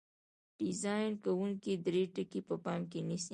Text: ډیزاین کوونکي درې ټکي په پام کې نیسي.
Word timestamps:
ډیزاین 0.59 1.11
کوونکي 1.23 1.73
درې 1.85 2.03
ټکي 2.13 2.41
په 2.47 2.55
پام 2.65 2.81
کې 2.91 2.99
نیسي. 3.07 3.29